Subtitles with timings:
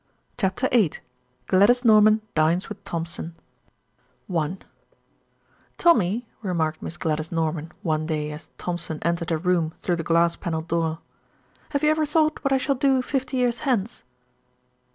[0.35, 0.93] CHAPTER VIII
[1.45, 3.35] GLADYS NORMAN DINES WITH THOMPSON
[4.35, 4.57] I
[5.77, 10.35] "Tommy," remarked Miss Gladys Norman one day as Thompson entered her room through the glass
[10.35, 10.97] panelled door,
[11.69, 14.03] "have you ever thought what I shall do fifty years hence?"